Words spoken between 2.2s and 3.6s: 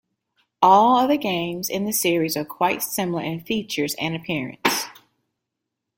are quite similar in